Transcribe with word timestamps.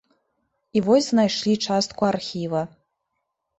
І 0.75 0.81
вось 0.87 1.09
знайшлі 1.09 1.53
частку 1.67 2.01
архіва. 2.11 2.67